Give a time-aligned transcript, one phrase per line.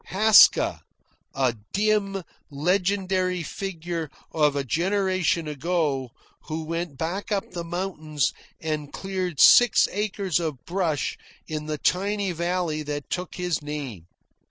[0.07, 0.81] Haska
[1.35, 6.09] a dim legendary figure of a generation ago,
[6.45, 8.17] who went back up the mountain
[8.59, 14.07] and cleared six acres of brush in the tiny valley that took his name.